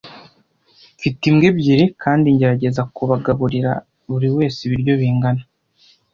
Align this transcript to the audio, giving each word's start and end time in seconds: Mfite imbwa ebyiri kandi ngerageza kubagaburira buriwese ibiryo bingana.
Mfite 0.97 1.21
imbwa 1.29 1.45
ebyiri 1.51 1.85
kandi 2.03 2.27
ngerageza 2.35 2.81
kubagaburira 2.95 3.71
buriwese 4.09 4.59
ibiryo 4.63 4.93
bingana. 5.01 5.43